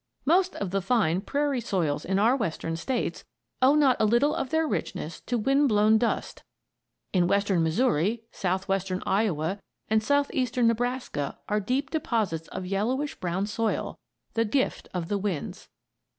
Most 0.25 0.55
of 0.55 0.71
the 0.71 0.81
fine 0.81 1.21
prairie 1.21 1.61
soils 1.61 2.05
in 2.05 2.17
our 2.17 2.35
Western 2.35 2.75
States 2.75 3.23
owe 3.61 3.75
not 3.75 3.97
a 3.99 4.05
little 4.05 4.33
of 4.33 4.49
their 4.49 4.67
richness 4.67 5.21
to 5.27 5.37
wind 5.37 5.69
borne 5.69 5.99
dust. 5.99 6.41
In 7.13 7.27
western 7.27 7.61
Missouri, 7.61 8.23
southwestern 8.31 9.03
Iowa, 9.05 9.61
and 9.91 10.01
southeastern 10.01 10.65
Nebraska 10.65 11.37
are 11.47 11.59
deep 11.59 11.91
deposits 11.91 12.47
of 12.47 12.65
yellowish 12.65 13.13
brown 13.19 13.45
soil, 13.45 13.99
the 14.33 14.43
gift 14.43 14.87
of 14.91 15.07
the 15.07 15.19
winds. 15.19 15.69